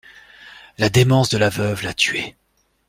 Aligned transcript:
La 0.79 0.89
démence 0.89 1.29
de 1.29 1.37
la 1.37 1.49
veuve 1.49 1.83
la 1.83 1.93
tuait. 1.93 2.35